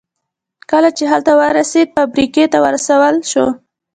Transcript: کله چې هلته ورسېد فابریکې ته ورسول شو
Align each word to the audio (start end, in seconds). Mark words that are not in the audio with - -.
کله 0.71 0.89
چې 0.97 1.03
هلته 1.11 1.31
ورسېد 1.39 1.87
فابریکې 1.95 2.45
ته 2.51 2.57
ورسول 2.65 3.15
شو 3.31 3.45